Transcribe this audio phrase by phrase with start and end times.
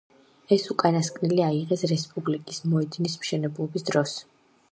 [0.55, 4.19] ეს უკანასკნელი აიღეს რესპუბლიკის მოედნის მშენებლობის დროს.